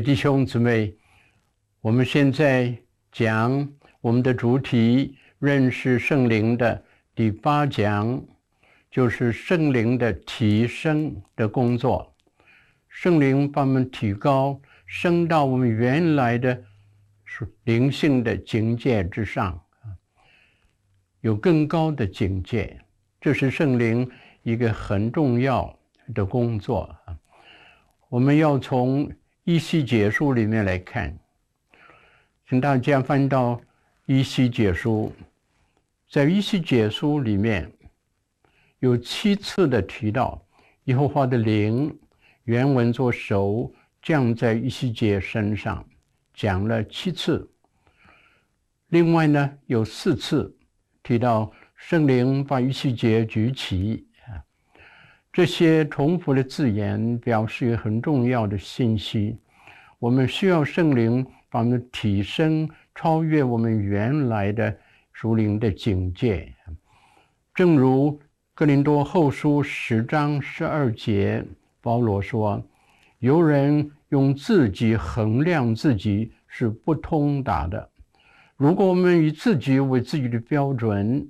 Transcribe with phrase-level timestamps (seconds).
[0.00, 0.94] 弟兄姊妹，
[1.80, 2.76] 我们现在
[3.10, 3.68] 讲
[4.00, 6.84] 我们的主题——认识圣灵的
[7.14, 8.22] 第八讲，
[8.90, 12.14] 就是圣灵的提升的工作。
[12.88, 16.62] 圣灵把我们提高，升到我们原来的
[17.64, 19.60] 灵性的境界之上，
[21.22, 22.78] 有更高的境界。
[23.20, 24.08] 这是圣灵
[24.42, 25.76] 一个很重要
[26.14, 26.94] 的工作。
[28.08, 29.10] 我们要从
[29.50, 31.18] 以西解书里面来看，
[32.46, 33.58] 请大家翻到
[34.04, 35.10] 以西解书，
[36.10, 37.72] 在以西解书里面
[38.80, 40.38] 有七次的提到
[40.84, 41.98] 耶和华的灵，
[42.44, 43.72] 原文作手
[44.02, 45.82] 降在以西结身上，
[46.34, 47.50] 讲了七次。
[48.88, 50.54] 另外呢，有四次
[51.02, 51.50] 提到。
[51.74, 54.04] 圣灵把以西结举起，
[55.32, 59.38] 这些重复的字眼表示一个很重要的信息。
[59.98, 64.76] 我们需要圣灵把我们提升，超越我们原来的
[65.12, 66.54] 属灵的境界。
[67.54, 68.20] 正如
[68.54, 71.44] 哥林多后书十章十二节，
[71.80, 72.62] 保罗说
[73.18, 77.90] ：“有人用自己衡量自己是不通达的。
[78.56, 81.28] 如果我们以自己为自己的标准。”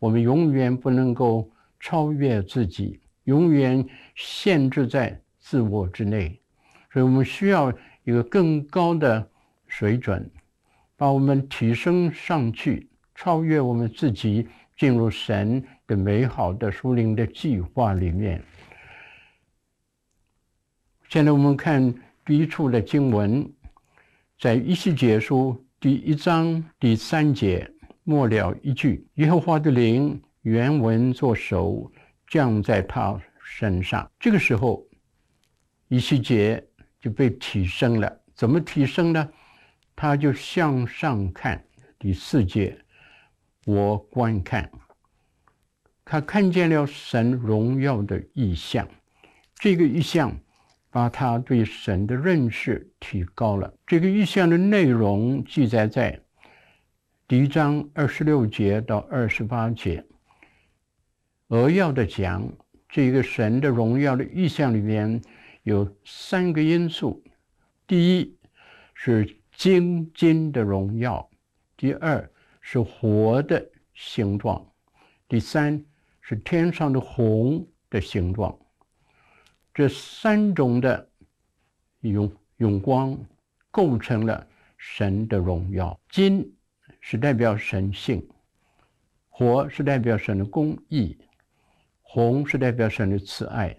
[0.00, 1.46] 我们永远不能够
[1.78, 6.40] 超越自己，永远限制在自我之内，
[6.90, 7.70] 所以我们需要
[8.04, 9.28] 一个更高的
[9.66, 10.30] 水准，
[10.96, 18.42] 把我们提升上去，超越我们自己，进入神的美好的属灵的计划里面。
[21.08, 21.94] 现在我们看
[22.24, 23.50] 第一处的经文，
[24.38, 27.70] 在一西结书第一章第三节。
[28.02, 31.92] 末了一句，耶和华的灵原文作手
[32.26, 34.10] 降在他身上。
[34.18, 34.84] 这个时候，
[35.86, 36.66] 一西结
[37.00, 38.20] 就被提升了。
[38.34, 39.28] 怎么提升呢？
[39.94, 41.62] 他就向上看。
[41.98, 42.78] 第四节，
[43.66, 44.70] 我观看，
[46.04, 48.88] 他看见了神荣耀的意象。
[49.54, 50.34] 这个意象
[50.88, 53.72] 把他对神的认识提高了。
[53.86, 56.18] 这个意象的内容记载在。
[57.28, 60.04] 第一章二十六节到二十八节，
[61.48, 62.50] 扼要的讲
[62.88, 65.20] 这个神的荣耀的意象里面
[65.62, 67.22] 有三个因素：
[67.86, 68.36] 第一
[68.94, 71.28] 是金金的荣耀；
[71.76, 74.60] 第二是火的形状；
[75.28, 75.84] 第三
[76.20, 78.58] 是天上的虹的形状。
[79.72, 81.08] 这三种的
[82.00, 83.18] 永永光
[83.70, 84.46] 构成了
[84.76, 85.98] 神的荣耀。
[86.08, 86.54] 金。
[87.02, 88.28] 是代表神性，
[89.30, 91.16] 火是代表神的公义，
[92.02, 93.74] 红是代表神的慈爱。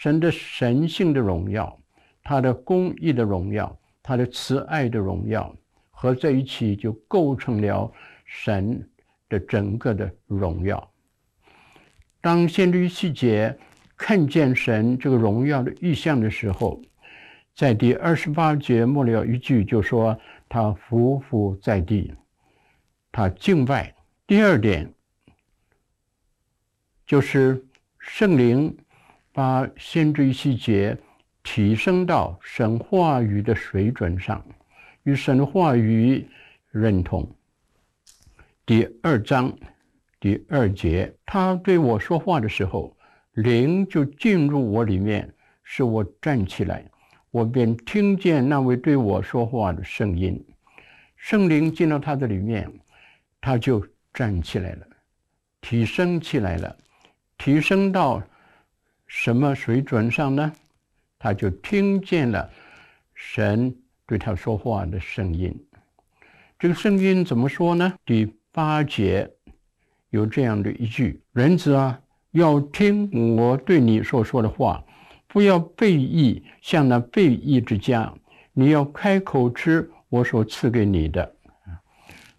[0.00, 1.76] 神的神性的荣耀，
[2.22, 5.52] 他的公义的荣耀，他的慈爱的荣耀
[5.90, 7.92] 合在一起，就构成了
[8.24, 8.88] 神
[9.28, 10.88] 的整个的荣耀。
[12.20, 13.58] 当先知以西结
[13.96, 16.80] 看见神这个荣耀的异象的时候，
[17.52, 20.16] 在第二十八节末了一句就说
[20.48, 22.14] ：“他俯伏在地。”
[23.10, 23.92] 他敬拜。
[24.28, 24.94] 第二点
[27.04, 27.66] 就是
[27.98, 28.76] 圣灵
[29.38, 30.98] 把先知以西结
[31.44, 34.44] 提升到神话语的水准上，
[35.04, 36.26] 与神话语
[36.72, 37.24] 认同。
[38.66, 39.56] 第二章
[40.18, 42.96] 第二节，他对我说话的时候，
[43.34, 45.32] 灵就进入我里面，
[45.62, 46.84] 使我站起来，
[47.30, 50.44] 我便听见那位对我说话的声音。
[51.14, 52.68] 圣灵进到他的里面。
[53.40, 54.86] 他就站起来了，
[55.60, 56.76] 提升起来了，
[57.38, 58.20] 提升到
[59.08, 60.52] 什么水准上呢？
[61.18, 62.48] 他就听见了
[63.14, 63.74] 神
[64.06, 65.52] 对他说话的声音。
[66.58, 67.92] 这个声音怎么说呢？
[68.04, 69.28] 第八节
[70.10, 72.00] 有这样的一句：“人子啊，
[72.32, 74.84] 要听我对你所说的话，
[75.26, 78.12] 不要背义，像那背义之家。
[78.52, 81.34] 你要开口吃我所赐给你的。”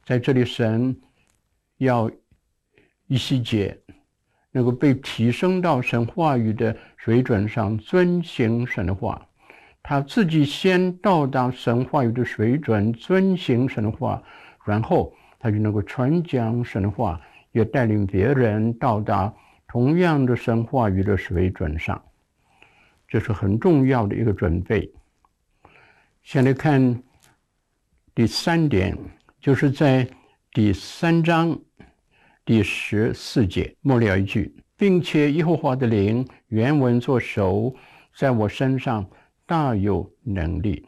[0.06, 0.98] 在这里，神
[1.78, 2.10] 要
[3.08, 3.78] 以西结
[4.52, 9.26] 能够被提升到神话语的水准上，遵行神话。
[9.82, 14.22] 他自己先到达神话语的水准，遵行神话，
[14.66, 17.20] 然后他就能够传讲神话，
[17.52, 19.34] 也带领别人到达
[19.68, 22.02] 同样的神话语的水准上。
[23.08, 24.92] 这是很重要的一个准备。
[26.24, 27.02] 先来看
[28.14, 28.98] 第三点。
[29.42, 30.06] 就是在
[30.52, 31.58] 第三章
[32.50, 37.76] 第十四节末了一句，并且耶和华的灵原文作手
[38.16, 39.08] 在我身上
[39.46, 40.84] 大有能力。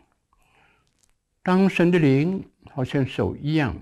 [1.43, 3.75] 当神的灵好像手一样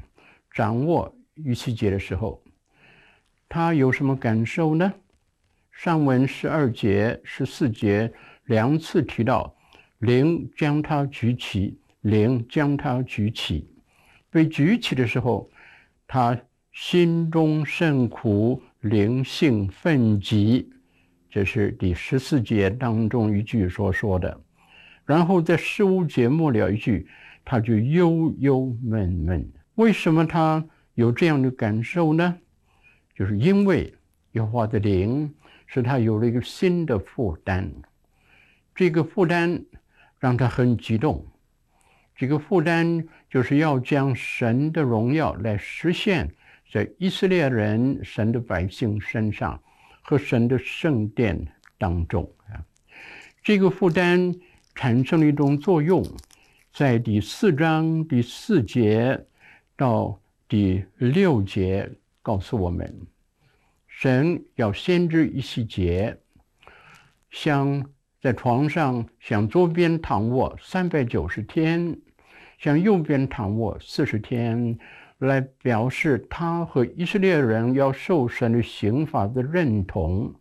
[0.52, 2.44] 掌握逾西结的时候，
[3.48, 4.94] 他有什么感受呢？
[5.72, 8.12] 上文十二节、十四节
[8.48, 9.56] 两次提到，
[10.00, 13.74] 灵将他举起，灵将他举起。
[14.30, 15.50] 被举起的时候，
[16.06, 16.38] 他
[16.71, 20.69] 心中甚苦，灵性愤急。
[21.30, 24.42] 这是第十四节当中一句所说的。
[25.06, 27.07] 然后在十五节末了一句。
[27.45, 30.63] 他就忧忧闷闷，为什么他
[30.94, 32.38] 有这样的感受呢？
[33.15, 33.92] 就是因为
[34.33, 35.33] 耶和华的灵
[35.65, 37.72] 使他有了一个新的负担，
[38.75, 39.65] 这个负担
[40.19, 41.25] 让他很激动。
[42.15, 46.30] 这个负担就是要将神的荣耀来实现，
[46.71, 49.62] 在以色列人、神的百姓身上
[50.01, 52.63] 和神的圣殿当中啊。
[53.42, 54.33] 这个负担
[54.75, 56.06] 产生了一种作用。
[56.71, 59.25] 在第四章第四节
[59.75, 61.89] 到第六节，
[62.21, 62.95] 告诉我们，
[63.88, 66.15] 神要先知以西结，
[67.31, 67.83] 向
[68.22, 72.00] 在床上向左边躺卧三百九十天，
[72.60, 74.77] 向右边躺卧四十天，
[75.19, 80.33] 来表示他和以色列人要受神的刑罚的认同，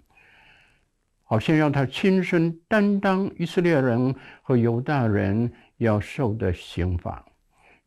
[1.23, 5.53] 好像要他亲身担当以色列人和犹大人。
[5.79, 7.25] 要受的刑罚，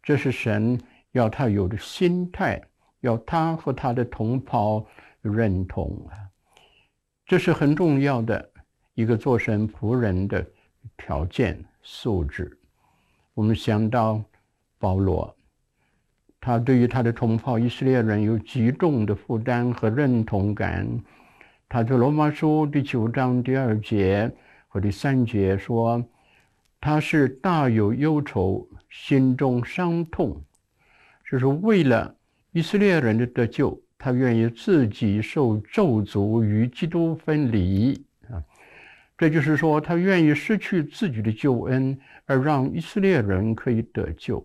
[0.02, 0.80] 这是神
[1.12, 2.62] 要他有的心态，
[3.02, 4.88] 要他和他的同胞
[5.22, 6.16] 认同啊，
[7.26, 8.50] 这是很重要的
[8.94, 10.42] 一个做神仆人的
[10.96, 12.58] 条件素质。
[13.34, 14.24] 我们想到
[14.80, 15.36] 保罗，
[16.42, 20.86] 他对于他的同胞以色列人有极重的负担和认同感。
[21.70, 24.30] 他在罗马书第九章第二节
[24.68, 26.04] 和第三节说。
[26.84, 30.44] 他是大有忧愁，心中伤痛，
[31.30, 32.16] 就是为了
[32.54, 38.42] 以色列人的得救，他愿意自己受咒诅，与基督分离啊。
[39.16, 41.96] 这就是说，他愿意失去自己的救恩，
[42.26, 44.44] 而让以色列人可以得救。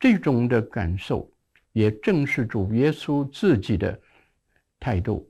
[0.00, 1.30] 这种的感受，
[1.72, 4.00] 也正是主耶稣自己的
[4.80, 5.28] 态度。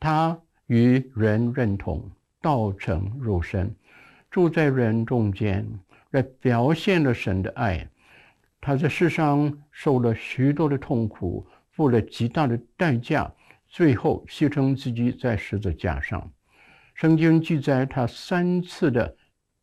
[0.00, 0.36] 他
[0.66, 2.10] 与人认同，
[2.40, 3.72] 道成肉身。
[4.30, 5.68] 住在人中间，
[6.12, 7.86] 来表现了神的爱。
[8.62, 13.30] 他在世上受了许多的痛苦，付了极大的代价，
[13.68, 16.32] 最后牺牲自己在十字架上。
[16.94, 19.14] 圣经记载他三次的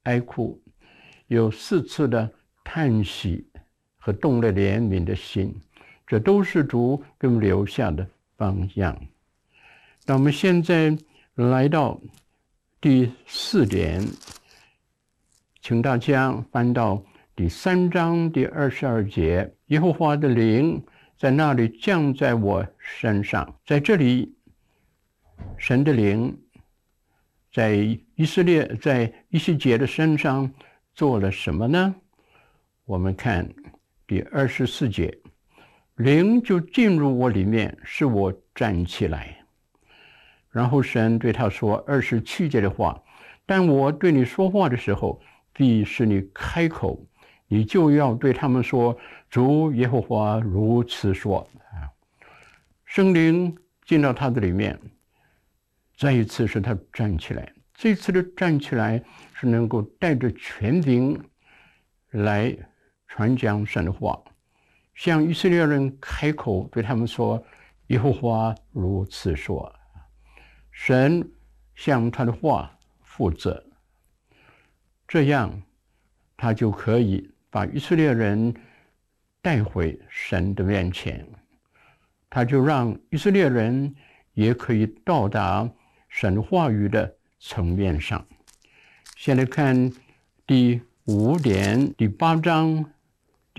[0.03, 0.61] 哀哭，
[1.25, 2.31] 有四次的
[2.63, 3.48] 叹息
[4.13, 5.53] 动了怜悯的心，
[6.06, 9.00] 这都是主给我们留下的榜样。
[10.06, 10.97] 那我们现在
[11.35, 12.00] 来到
[12.81, 14.06] 第四点。
[15.61, 17.03] 请大家翻到
[17.35, 20.81] 第三章第二十二节，耶和华的灵
[21.17, 23.56] 在那里降在我身上。
[23.65, 24.33] 在这里，
[25.57, 26.35] 神的灵
[27.54, 27.75] 在
[28.16, 30.51] 以色列，在以西结的身上
[30.95, 31.94] 做了什么呢？
[32.85, 33.47] 我们看
[34.09, 35.16] 第二十四节，
[35.97, 39.37] 灵就进入我里面，使我站起来。
[40.49, 42.99] 然后神对他说二十七节的话，
[43.45, 45.21] 但我对你说话的时候。
[45.51, 47.06] 必使你开口，
[47.47, 48.97] 你就要对他们说
[49.30, 51.92] ：“主耶和华如此说。”啊，
[52.85, 54.80] 圣灵进到他的里面，
[55.97, 57.51] 再一次使他站起来。
[57.73, 61.21] 这次的站起来是能够带着权柄
[62.11, 62.56] 来
[63.09, 64.18] 传讲神的话，
[64.95, 67.44] 向以色列人开口对他们说
[67.87, 69.75] ：“耶和华如此说。”
[70.71, 71.30] 神
[71.75, 73.61] 向他的话负责。
[75.07, 75.61] 这样，
[76.37, 78.54] 他就可以把以色列人
[79.42, 81.28] 带回神的面前，
[82.30, 83.94] 他就让以色列人
[84.33, 85.69] 也可以到达
[86.07, 88.25] 神话语的层面上。
[89.18, 89.92] 先来看
[90.45, 92.85] 第五点，第八章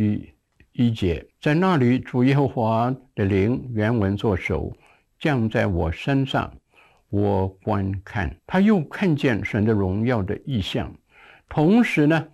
[0.01, 0.33] 第
[0.73, 4.75] 一节，在那里，主耶和华的灵原文作手
[5.19, 6.51] 降在我身上，
[7.11, 10.91] 我观看，他又看见神的荣耀的异象。
[11.51, 12.27] 同时呢，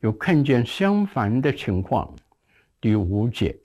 [0.00, 2.14] 又看见相反的情况。
[2.78, 3.56] 第五节，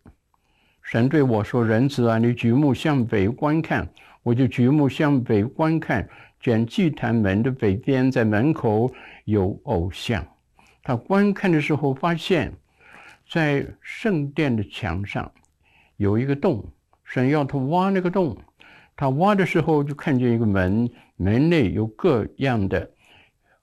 [0.82, 3.86] 神对我说：“人子啊，你举目向北观看。”
[4.24, 6.08] 我就举目向北观看，
[6.40, 8.90] 见祭坛门的北边，在门口
[9.26, 10.26] 有偶像。
[10.82, 12.54] 他观看的时候，发现，
[13.30, 15.32] 在圣殿的墙上
[15.98, 16.68] 有一个洞，
[17.04, 18.36] 神要他挖那个洞。
[18.96, 22.92] 他挖的时候，就看见一个门，门内有各样的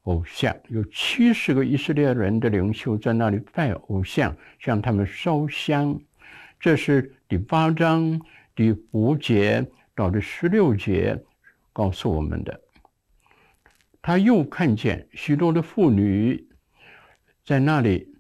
[0.05, 6.01] 偶像，有七十个以色列人的领袖在那里拜偶像，向他们烧香。
[6.59, 8.19] 这是第八章
[8.55, 11.23] 第五节到第十六节
[11.73, 12.61] 告诉我们的。
[14.01, 16.49] 他又看见许多的妇女
[17.45, 18.16] 在那里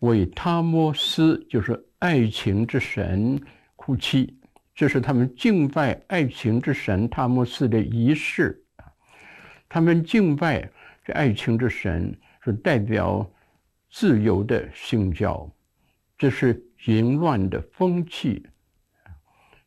[0.00, 3.40] 为他摩斯，就是爱情之神
[3.76, 4.38] 哭泣。
[4.74, 8.62] 这是他们敬拜爱情之神他摩斯的仪式。
[9.68, 10.70] 他们敬拜。
[11.04, 13.24] 这爱情之神是代表
[13.88, 15.48] 自由的性交，
[16.18, 18.44] 这是淫乱的风气。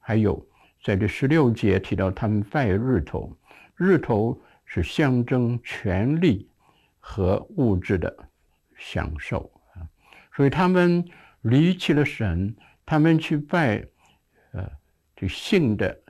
[0.02, 0.46] 还有
[0.84, 3.34] 在这十六节提到他们拜日头，
[3.78, 6.46] 日头是象征权力
[7.00, 8.14] 和物质的
[8.76, 9.50] 享受，
[10.40, 11.04] 所以他们
[11.42, 12.56] 离弃了神，
[12.86, 13.86] 他们去拜
[14.54, 14.72] 呃
[15.14, 16.02] 这性的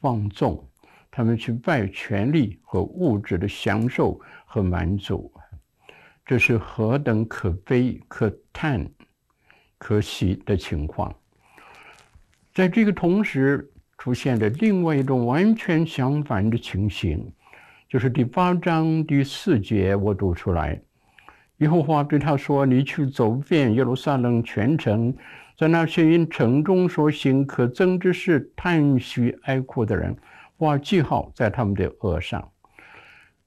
[0.00, 0.68] 放纵。
[1.08, 5.32] 他们去拜权力和物质的享受和满足，
[6.26, 8.84] 这是何等可悲、可叹、
[9.78, 11.14] 可喜的情况。
[12.52, 17.32] 在这个同时，出现了另外一种完全相反的情形，
[17.88, 20.80] 就是第八章第四节，我读出来：
[21.60, 25.14] 耶和华对他说：“你去走遍耶路撒冷全城，
[25.56, 30.14] 在那些因城中所行可憎之事叹息哀哭的人。”
[30.56, 32.50] 画记号在他们的额上。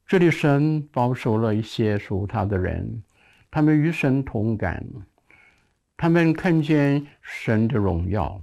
[0.07, 3.03] 这里神保守了一些属他的人，
[3.51, 4.83] 他们与神同感，
[5.95, 8.41] 他们看见神的荣耀，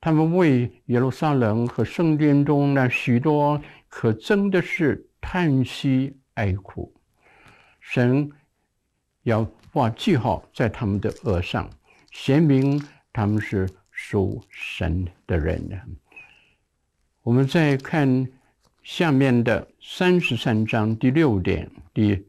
[0.00, 6.92] 他们为耶路撒冷和圣殿中那许多可憎的事叹息哀哭。
[7.80, 8.28] 神
[9.22, 11.68] 要画记号在他们的额上，
[12.10, 12.82] 显明
[13.12, 15.60] 他们是属神的人。
[17.22, 18.26] 我们再看
[18.82, 22.24] 下面的三十三章第六点第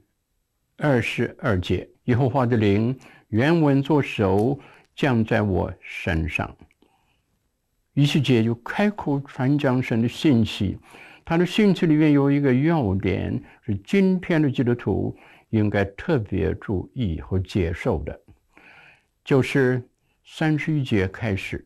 [0.78, 2.98] 二十二节，耶和华的灵
[3.30, 4.60] 原文作手
[4.96, 6.54] 降在我身上。
[7.94, 10.78] 以西结就开口传讲神的信息，
[11.24, 15.16] 他的信息里面有一个要点，是今天的基督徒
[15.50, 18.20] 应该特别注意和接受的，
[19.24, 19.84] 就是
[20.24, 21.66] 三十一节开始，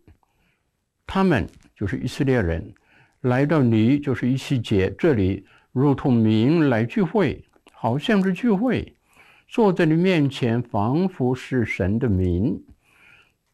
[1.06, 2.74] 他们就是以色列人。
[3.22, 8.94] 来到你就是以西结这里，如同民来聚会，好像是聚会，
[9.48, 12.62] 坐在你面前，仿佛是神的民。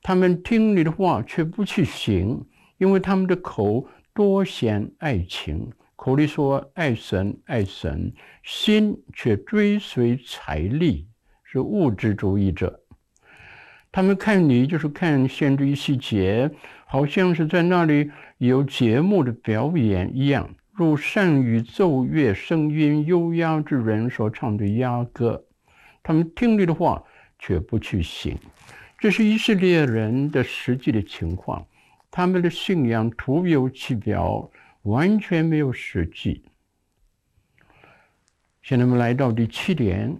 [0.02, 2.44] 他们听你的话，却不去行，
[2.80, 5.72] 因为他们的口多显爱情，
[6.02, 11.10] 口里说爱神爱神，心却追随财力，
[11.44, 12.80] 是物质主义者。
[13.92, 16.50] 他们看你就是看先知以西结，
[16.86, 18.10] 好像是在那里。
[18.38, 25.44] 有节目的表演一样，如善于奏乐、声音优雅之人所唱的雅歌。
[26.02, 27.04] 他们听你的话，
[27.38, 28.38] 却不去行。
[28.98, 31.68] 这是以色列人的实际的情况。
[32.10, 34.50] 他们的信仰徒有其表，
[34.90, 36.44] 完全没有实际。
[38.64, 40.20] 现在我们来到第七点，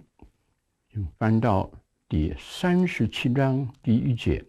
[1.18, 1.68] 翻到
[2.08, 4.44] 第三十七章第一节。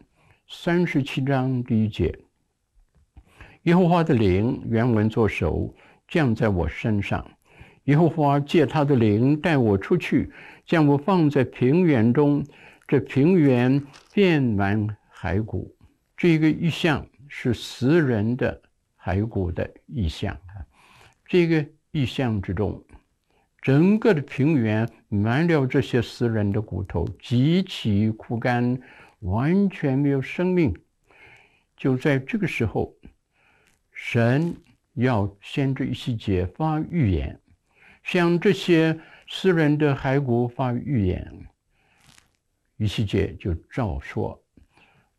[0.47, 2.15] 三十七章第一节。
[3.63, 5.73] 耶和华的灵原文作手
[6.07, 7.27] 降在我身上，
[7.85, 10.31] 耶和华借他的灵带我出去，
[10.67, 12.45] 将我放在平原中，
[12.87, 15.75] 这平原遍满骸骨。
[16.15, 18.61] 这个意象是死人的
[19.03, 20.65] 骸骨的意象啊！
[21.25, 22.83] 这个意象之中，
[23.61, 28.79] 整个的平原满了这些死人的骨头，极其枯干，
[29.19, 30.73] 完全没有生命。
[31.75, 32.93] 就在这个时候。
[33.93, 34.55] 神
[34.93, 37.39] 要先知以西结发预言，
[38.03, 41.31] 向这些死人的骸骨发预言。
[42.77, 44.43] 以西结就照说。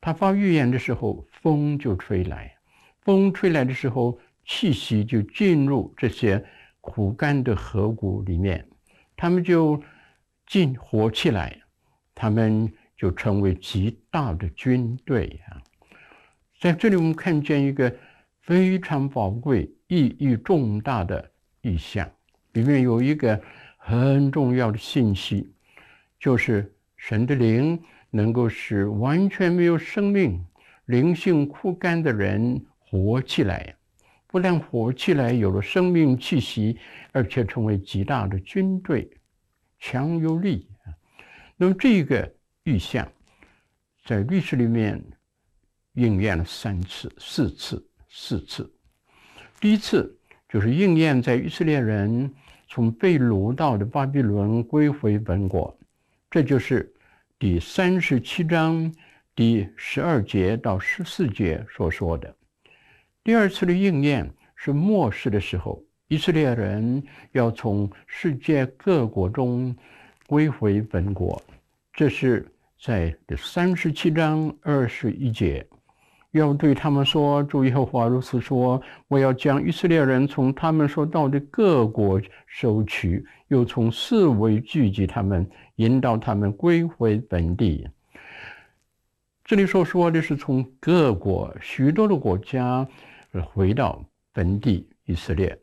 [0.00, 2.51] 他发预言的时候，风就吹来，
[3.02, 6.44] 风吹来的时候，气息就进入这些
[6.80, 8.66] 枯干的河谷里面，
[9.16, 9.82] 他们就
[10.46, 11.60] 进活起来，
[12.14, 15.62] 他们就成为极大的军队啊！
[16.60, 17.94] 在这里，我们看见一个。
[18.44, 21.30] 非常宝贵、意义重大的
[21.60, 22.10] 意象，
[22.54, 23.40] 里面有一个
[23.76, 25.54] 很重要的信息，
[26.18, 27.80] 就是神的灵
[28.10, 30.44] 能够使完全没有生命、
[30.86, 33.74] 灵性枯干的人活起来，
[34.26, 36.76] 不但活起来有了生命气息，
[37.10, 39.10] 而且成为极大的军队，
[39.78, 40.68] 强有力。
[41.56, 42.30] 那么这个
[42.64, 43.10] 异象
[44.04, 45.02] 在历史里面
[45.94, 47.82] 应验了三次、四次。
[48.10, 48.70] 四次，
[49.58, 50.14] 第一次
[50.46, 52.30] 就是应验在以色列人
[52.68, 55.74] 从被掳到的巴比伦归回本国，
[56.30, 56.92] 这就是
[57.38, 58.92] 第三十七章
[59.34, 62.36] 第十二节到十四节所说的。
[63.24, 67.00] 第二次的应验是末世的时候，以色列人
[67.30, 69.72] 要从世界各国中
[70.26, 71.40] 归回本国，
[71.92, 72.44] 这是
[72.80, 75.64] 在第三十七章二十一节。
[76.32, 87.86] 要对他们说：“主耶和华如此说：我要将以色列人从他们所到的各国收取，又从四围聚集他们，引导他们归回本地。”
[89.44, 92.88] 这里所说的是从各国许多的国家
[93.32, 95.58] 是回到本地以色列，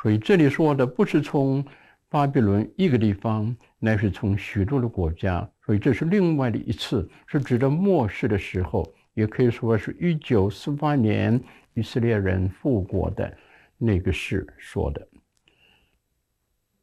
[0.00, 1.64] 所以这里说的不是从
[2.08, 8.90] 巴比伦一个地方，乃是从许多的国家，所以这是另外的一次，是指的末世的时候。
[9.14, 11.38] 也可以说是一九四八年
[11.74, 13.36] 以色列人复国的
[13.76, 15.06] 那个事说的。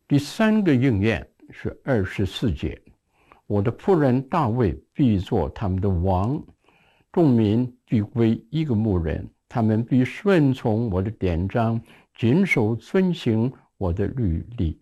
[0.07, 2.79] 第三个应验是二十四节
[3.47, 6.39] ：“我的仆人大卫必作他们的王，
[7.13, 11.81] 众民必归一个牧人，他们必顺从我的典章，
[12.15, 14.79] 谨守遵行我的律例。”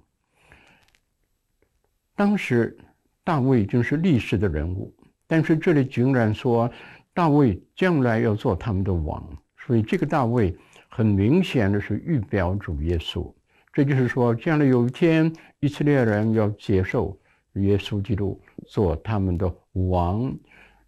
[2.16, 2.78] 当时
[3.24, 4.94] 大卫已经是历史的人物，
[5.28, 6.72] 但是这里竟然说。
[7.16, 9.26] 大卫将来要做他们的王，
[9.58, 10.54] 所以这个大卫
[10.90, 13.34] 很明显的是预表主耶稣。
[13.72, 15.32] 这就是说，将来有一天
[15.62, 17.18] 以色列人要接受
[17.54, 20.38] 耶稣基督做他们的王，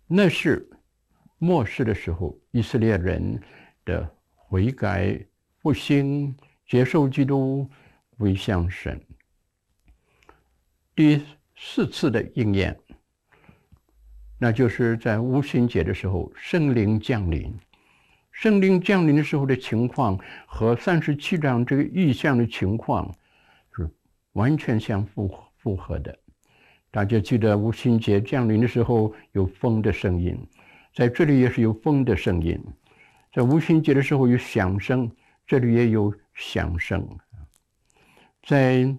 [0.05, 0.69] 那是
[1.37, 3.41] 末世的时候，以色列人
[3.87, 5.17] 的悔改
[5.61, 6.35] 复兴，
[6.67, 7.67] 接受基督
[8.17, 9.01] 归向神。
[10.93, 11.23] 第
[11.55, 12.77] 四次的应验。
[14.37, 17.51] 那就是在五旬节的时候，圣灵降临。
[18.31, 23.11] 圣灵降临的时候的情况和三十七章这个意象的情况
[23.75, 23.89] 是
[24.33, 26.15] 完全相符符合的。
[26.91, 30.37] 大家记得五旬节降临的时候有风的声音，
[30.93, 32.61] 在这里也是有风的声音。
[33.37, 35.11] 在五旬节的时候有响声，
[35.45, 37.07] 这里也有响声。
[38.41, 38.91] 在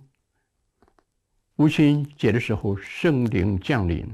[1.56, 4.06] 五旬节的时候，圣灵降临。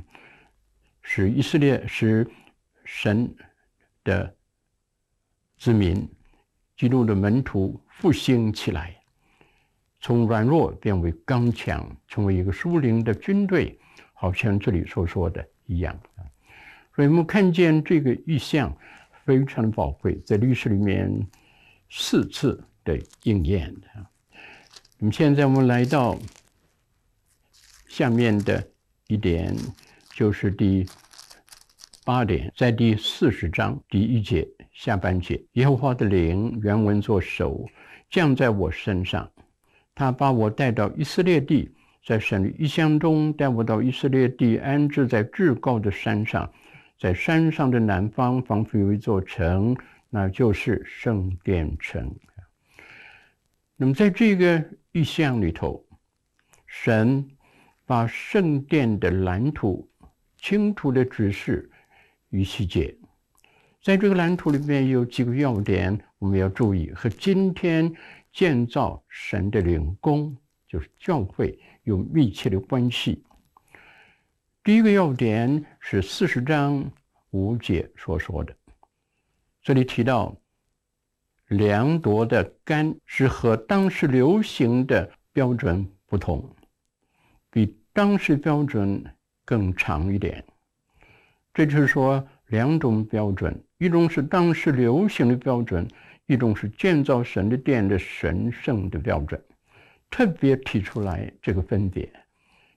[1.02, 2.26] 使以色列使
[2.86, 3.36] 神
[4.02, 4.34] 的
[5.58, 6.08] 子民、
[6.74, 8.98] 基督的门徒复兴起来，
[10.00, 13.78] 从软弱变为刚强，成为一个属灵的军队，
[14.14, 15.94] 好像这里所说的一样。
[16.96, 18.74] 所以我们看见这个异象
[19.24, 21.10] 非常宝贵，在历史里面
[21.90, 23.74] 四次的应验。
[24.98, 26.18] 那么现在我们来到
[27.88, 28.66] 下面的
[29.08, 29.56] 一点。
[30.16, 30.86] 就是第
[32.04, 37.68] 八点，在第四十章第一节下半节，耶和华的灵原文作手
[38.08, 39.28] 降在我身上，
[39.92, 41.68] 他把我带到以色列地，
[42.06, 46.48] 在神的异象中带我到以色列地，安置在至高的山上，
[47.04, 49.76] 在山上的南方仿佛有一座城，
[50.08, 52.10] 那就是圣殿城。
[53.76, 55.84] 那么在这个意象里头，
[56.64, 57.28] 神
[57.84, 59.86] 把圣殿的蓝图。
[60.38, 61.70] 清楚的指示
[62.30, 62.96] 与细节，
[63.82, 67.92] 在这个蓝图里面有几个要点，我们要注意，和今天
[68.32, 70.34] 建造神的灵宫，
[70.66, 73.22] 就是教会有密切的关系。
[74.64, 76.90] 第一个要点是四十章
[77.32, 78.56] 五节所说的，
[79.60, 80.34] 这里提到
[81.48, 86.42] 量度的竿是和当时流行的标准不同，
[87.50, 89.04] 比当时标准。
[89.46, 90.42] 更长一点，
[91.52, 95.86] 这就是说两种标准：一种是当时流行的标准，
[96.24, 99.38] 一种是建造神的殿的神圣的标准。
[100.10, 102.10] 特别提出来这个分别，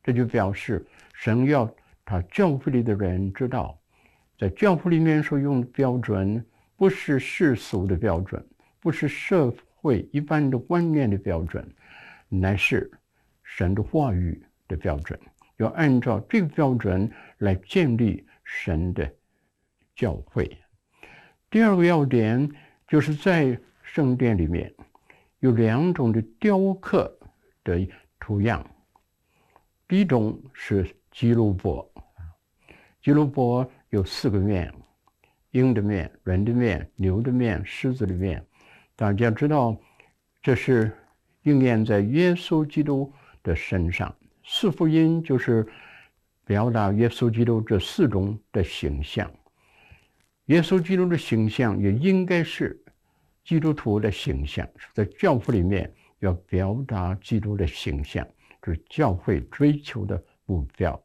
[0.04, 0.86] 这就表示
[1.20, 1.68] 神要
[2.06, 3.76] 他教会里的人知道，
[4.38, 8.46] 在教会里面所用的标准不是世俗的标准，
[8.80, 11.68] 不是社会一般的观念的标准，
[12.30, 12.90] 乃是
[13.42, 15.20] 神的话语的标准。
[15.58, 19.12] 要按照这个标准来建立神的
[19.96, 20.56] 教会。
[21.50, 22.48] 第二个要点
[22.88, 24.72] 就是在圣殿里面
[25.40, 27.12] 有两种的雕刻
[27.64, 27.86] 的
[28.20, 28.64] 图样。
[29.88, 30.86] 第一种是
[31.18, 31.92] 基路伯，
[33.02, 34.72] 基路伯有四个面：
[35.50, 38.46] 鹰的面、人的面、牛的面、狮子的面。
[38.96, 39.76] 大家知道，
[40.44, 40.96] 这是
[41.42, 44.16] 应验在耶稣基督的身上。
[44.44, 45.66] 四福音就是
[46.46, 49.28] 表达耶稣基督这四种的形象，
[50.46, 52.80] 耶稣基督的形象也应该是
[53.44, 58.24] 基督徒的形象，在教父里面要表达基督的形象，
[58.62, 61.04] 就是教会追求的目标。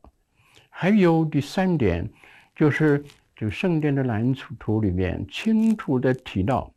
[0.82, 2.10] 还有第三点，
[2.56, 3.04] 就是
[3.36, 6.74] 这个圣殿的蓝图里面清楚地提到，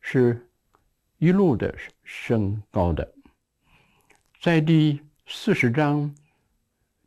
[0.00, 0.48] 是
[1.18, 3.06] 一路的升高的。
[4.40, 6.10] 在第四十章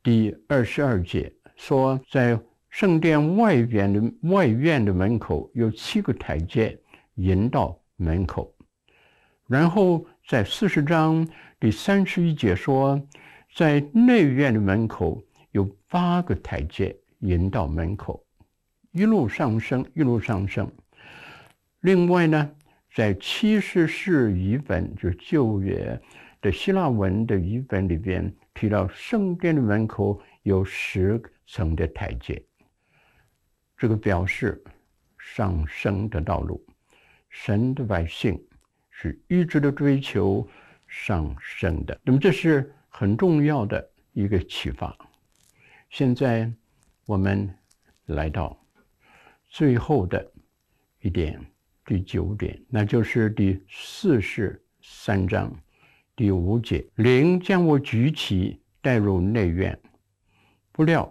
[0.04, 2.40] 第二十二节说，在
[2.70, 6.80] 圣殿外边的外院的门口有七个台阶，
[7.16, 8.54] 引到门口。
[9.48, 11.28] 然后在四十章
[11.60, 13.02] 第三十一节说，
[13.56, 15.20] 在内院的门口
[15.56, 18.22] 有八个台阶，引到门口，
[18.92, 20.70] 一路上升，一路上升。
[21.80, 22.52] 另外呢，
[22.94, 25.98] 在七十士译本，就是旧约
[26.42, 32.44] 的希腊文的译本里边提到，圣殿的门口有十层的台阶。
[33.78, 34.62] 这个表示
[35.18, 36.62] 上升的道路，
[37.30, 38.38] 神的百姓
[38.90, 40.46] 是一直的追求
[40.86, 41.98] 上升的。
[42.04, 44.94] 那么这是很重要的一个启发。
[45.98, 46.52] 现在
[47.06, 47.50] 我们
[48.08, 48.62] 来到
[49.48, 50.30] 最后的
[51.00, 51.40] 一点，
[51.86, 55.50] 第九点，那就是第四十三章
[56.14, 59.80] 第五节：灵将我举起，带入内院，
[60.74, 61.10] 不料。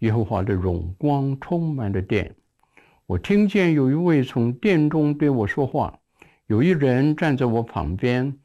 [0.00, 2.36] 耶和华的荣光充满了殿，
[3.06, 5.98] 我听见有一位从殿中对我说话，
[6.48, 8.38] 有一人站在我旁边，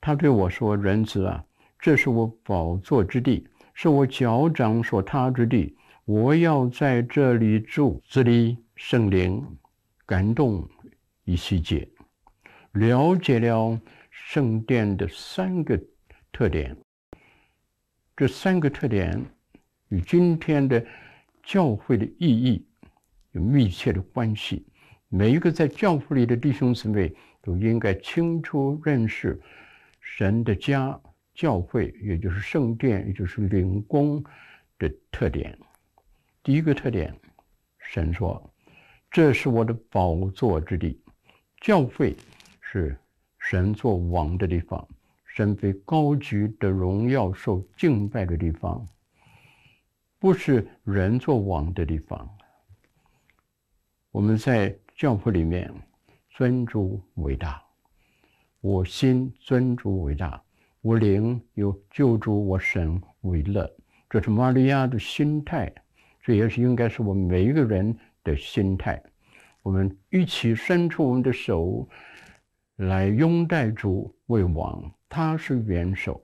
[0.00, 1.44] 他对我说：“人子啊，
[1.78, 3.46] 这是我宝座之地，
[3.82, 9.42] 是我脚掌所踏之地，我要在这里住。”这里圣灵
[10.04, 10.68] 感动
[11.24, 11.88] 以西结，
[12.72, 15.82] 了解了圣殿的三个
[16.30, 16.76] 特点，
[18.14, 19.18] 这三个特点。
[19.88, 20.84] 与今天的
[21.42, 22.62] 教会的意义
[23.32, 24.66] 有密切的关系。
[25.08, 29.40] 每一个在教会里的弟兄姊妹都应该清楚认识
[30.00, 31.00] 神的家、
[31.40, 34.22] 教会，也就是圣殿，也就是灵宫
[34.78, 35.58] 的特点。
[36.42, 37.18] 第一个特点，
[37.78, 38.52] 神说
[39.10, 41.02] ：“这是我的宝座之地。”
[41.62, 42.14] 教会
[42.60, 42.94] 是
[43.38, 44.86] 神作王的地方，
[45.24, 48.86] 神被高举的荣耀、受敬拜的地方。
[50.18, 52.28] 不是人作王的地方。
[54.10, 55.72] 我们在教会里面
[56.28, 57.62] 尊主为大，
[58.60, 60.42] 我心尊主为大，
[60.82, 63.70] 我灵有救主我神为乐。
[64.08, 65.70] 这是玛利亚的心态，
[66.22, 69.00] 这也是应该是我们每一个人的心态。
[69.62, 71.86] 我们一起伸出我们的手
[72.76, 76.18] 来拥戴主为王，他是元首，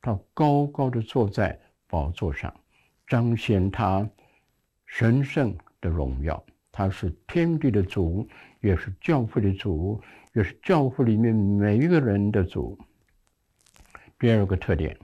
[0.00, 2.50] 他高高的坐在宝座上。
[3.06, 4.08] 彰显他
[4.86, 6.42] 神圣的荣耀，
[6.72, 8.26] 他是天地的主，
[8.62, 10.00] 也是教会的主，
[10.32, 12.78] 也是教会里面每一个人的主。
[14.20, 14.98] 第二个特点，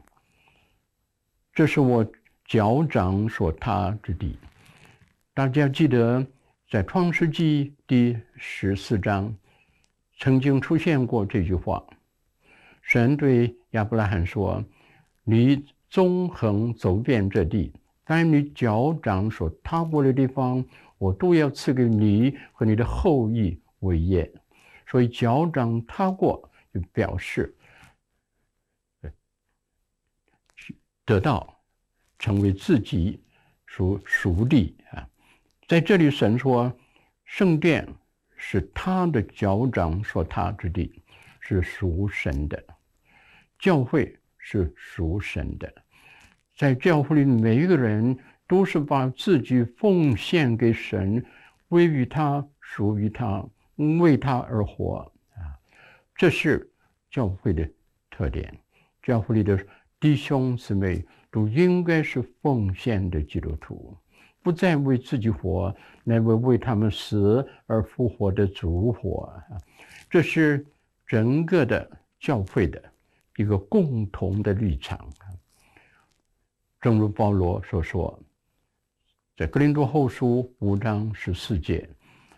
[1.53, 2.05] 这是我
[2.47, 4.37] 脚掌所踏之地。
[5.33, 6.27] 大家记得
[6.69, 9.33] 在创世纪第十四章
[10.19, 11.81] 曾经出现过这句话，
[12.83, 14.61] 神对亚伯拉罕说
[15.23, 17.73] ：“你纵横走遍这地。”
[18.05, 20.63] 但你脚掌所踏过的地方，
[20.99, 24.29] 我都要赐给你和你的后裔为业。
[24.89, 27.55] 所以脚掌踏过，就表示
[31.05, 31.55] 得到
[32.19, 33.23] 成为自己
[33.67, 35.09] 属属地啊。
[35.67, 36.73] 在这里，神说
[37.25, 37.89] 圣殿
[38.37, 41.03] 是他的脚掌所踏之地，
[41.41, 42.59] 是属神的；
[43.59, 45.73] 教会是属神的。
[46.57, 51.25] 在教会里，每一个人都是把自己奉献给神，
[51.69, 53.45] 归于他，属于他，
[53.77, 55.59] 为他而活啊！
[56.15, 56.71] 这是
[57.11, 57.69] 教会的
[58.11, 58.57] 特点。
[59.03, 59.59] 教会里的
[60.05, 63.97] 弟兄姊妹都应该是奉献的基督徒，
[64.43, 69.33] 不再为自己活，乃为为他们死而复活的主活！
[70.11, 70.63] 这是
[71.07, 71.91] 整个的
[72.21, 72.83] 教会的
[73.39, 75.09] 一个共同的立场。
[76.83, 78.23] 正如保罗所说，
[79.39, 81.89] 在格林多后书五章十四节，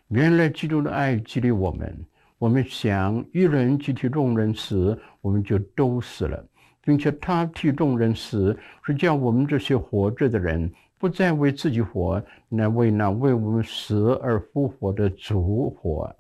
[0.07, 2.07] 原来基督的爱激励我们，
[2.39, 6.49] 我们想一人集体众人死，我们就都死了，
[6.87, 16.15] 并且他替众人死，是叫我们这些活着的人不再为自己活，乃为那为我们死而复活的主活。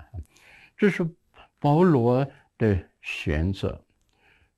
[0.77, 1.09] 这是
[1.61, 2.27] 保罗
[2.59, 3.81] 的选择。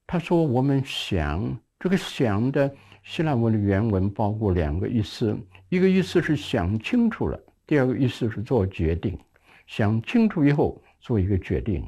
[0.06, 5.34] 他说：“我们想这个想的。”希腊文的原文包括两个意思，
[5.70, 9.18] 一个意思是想清楚了，第二个意思是做决定。
[9.66, 11.82] 想清楚以后做一个决定，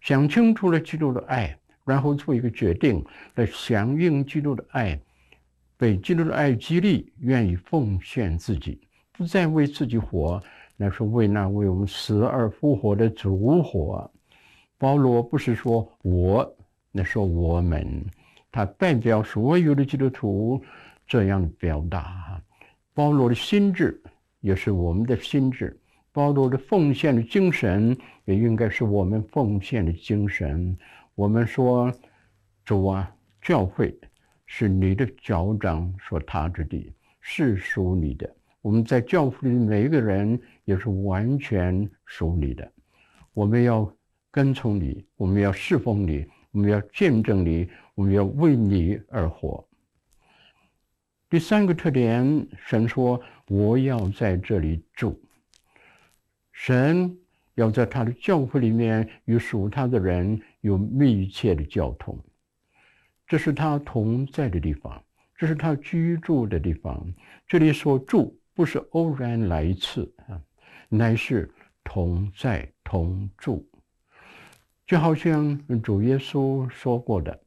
[0.00, 4.98] 想清楚了基督的爱然后做一个决定来响应基督的爱，
[5.76, 8.80] 被基督的爱激励，愿意奉献自己，
[9.12, 10.42] 不再为自己活，
[10.76, 14.10] 那是为那为我们死而复活的主活。
[14.78, 16.56] 保罗不是说我，
[16.90, 18.04] 那说我们，
[18.50, 20.62] 他代表所有的基督徒
[21.06, 22.40] 这样表达。
[22.92, 24.00] 保罗的心智
[24.40, 25.78] 也是我们的心智，
[26.12, 30.76] 保罗的奉献的精神也应该是我们奉献的精神。
[31.14, 31.92] 我们说，
[32.64, 33.96] 主啊，教会
[34.46, 38.28] 是你的脚掌所踏之地，是属你的。
[38.60, 42.68] 我们在教会里每一个人也是完全属你的。
[43.32, 43.88] 我们要
[44.30, 49.64] 跟从你，我们要侍奉你，我们要见证你，我们要为你而活。
[51.30, 55.20] 第三个特点，神说：“我要在这里住。”
[56.50, 57.16] 神。
[57.56, 62.18] 要在他的教会里面与属他的人有密切的交通，
[63.26, 65.04] 这是他同在的地方，
[65.36, 67.06] 这是他居住的地方。
[67.46, 70.40] 这里所住不是偶然来一次啊，
[70.88, 71.52] 乃是
[71.84, 73.68] 同在同住。
[74.86, 77.38] 就好像主耶稣说过的，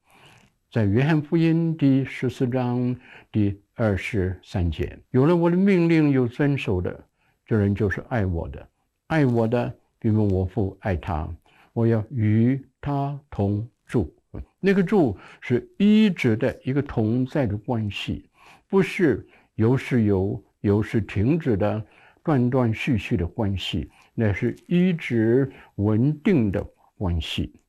[0.71, 2.95] 在约翰福音第十四章
[3.32, 7.03] 第二十三节：“有了我的命令有遵守的，
[7.47, 8.69] 这人就是爱我的，
[9.08, 11.27] 爱我的。”因为我父爱他，
[11.78, 14.12] 我要与他同住。
[14.60, 18.28] 那个住是一直的一个同在的关系，
[18.68, 21.86] 不是有时有，有时停止的
[22.24, 26.66] 断断续续的关系，那是一直稳定的
[26.98, 27.62] 关系。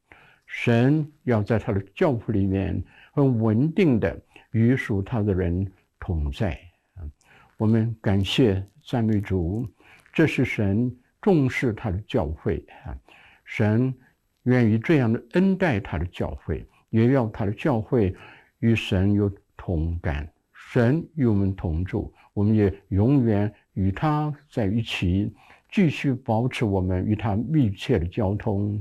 [0.47, 4.19] 神要在他的教父里面很稳定的
[4.53, 6.59] 与属他的人同在。
[7.59, 9.69] 我们感谢赞美主，
[10.15, 10.91] 这是神。
[11.21, 12.97] 重视他的教会啊，
[13.49, 13.95] 神
[14.43, 18.15] 愿意这样的恩待他的教会，也要他的教会
[18.59, 25.35] 与神有同感，神与我们同住，我们也永远与他在一起，
[25.71, 28.81] 继续保持我们与他密切的交通，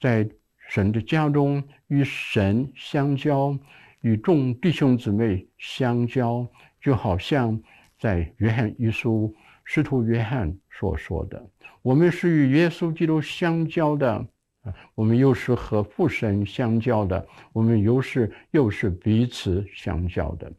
[0.00, 0.26] 在
[0.70, 3.56] 神的家中与神相交，
[4.00, 6.46] 与众弟兄姊妹相交，
[6.80, 7.60] 就好像
[7.98, 9.34] 在约翰一书。
[9.66, 11.40] 使徒约翰所说的
[11.82, 14.12] ：“我们是与耶稣基督相交的，
[14.62, 20.52] 啊，我们又是和父神相交的，我们又是又是彼此相交的。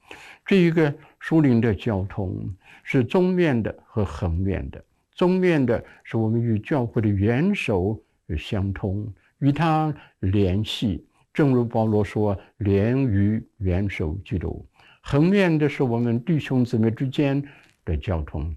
[0.45, 2.49] 这一个属灵的交通
[2.81, 4.81] 是纵面的和横面的。
[5.11, 8.01] 纵面的是我们与教会的元首
[8.37, 14.65] 相通，与他联系，正如保罗说：‘连于元首基督。’
[15.03, 17.43] 横面的是我们弟兄姊妹之间
[17.83, 18.55] 的交通。”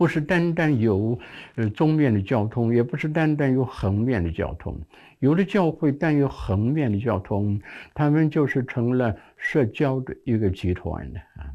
[0.00, 1.20] 不是单单有
[1.56, 4.80] 呃中面的交通，也不是单单有横面的交通。
[5.18, 7.60] 有的教会单有横面的交通，
[7.92, 11.52] 他们就是成了社交的一个集团的啊。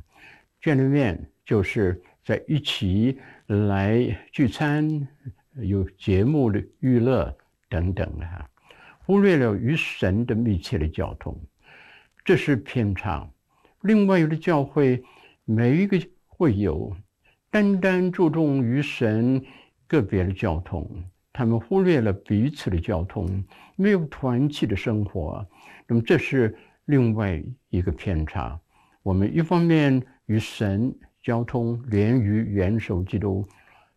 [0.62, 5.08] 见了面就是在一起来聚餐，
[5.56, 7.36] 有节目的娱乐
[7.68, 8.48] 等等啊，
[9.08, 11.36] 忽略了与神的密切的交通，
[12.24, 13.28] 这是偏差。
[13.82, 15.04] 另外有的教会，
[15.46, 16.96] 每一个会有。
[17.56, 19.42] 单单注重与神
[19.88, 20.86] 个别的交通，
[21.32, 23.42] 他们忽略了彼此的交通，
[23.78, 25.48] 没有团契的生活。
[25.88, 28.60] 那么这是另外一个偏差。
[29.04, 33.48] 我们一方面与神交通连于元首基督，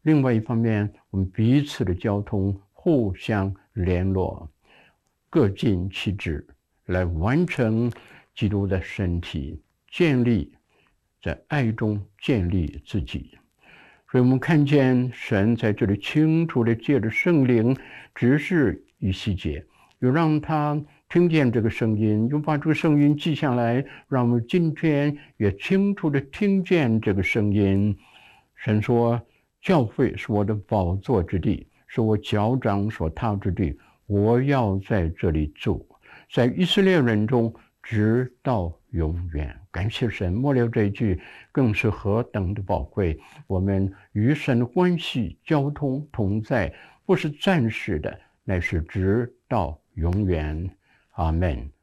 [0.03, 4.49] 另外一方面我们彼此的交通互相联络，
[5.29, 6.47] 各尽其职
[6.85, 7.91] 来完成
[8.37, 10.53] 基督的身体，建立
[11.21, 13.37] 在爱中建立自己。
[14.11, 17.77] 所以我们看见神在这里清楚地借着圣灵
[18.15, 19.65] 指示与细节，
[19.99, 27.97] 又让他听见这个声音，又把这个声音记下来，让我们今天也清楚地听见这个声音。
[28.55, 29.21] 神说
[29.61, 35.87] ：“教会是我的宝座之地，是我脚掌所踏之地，我要在这里住，
[36.33, 40.33] 在以色列人中。”直到永远，感谢神。
[40.33, 41.21] 末了这一句
[41.53, 43.19] 更是何等的宝贵！
[43.47, 46.73] 我们与神的关系、交通、同在，
[47.05, 50.71] 不是暂时的，乃是直到永远。
[51.13, 51.78] 阿门。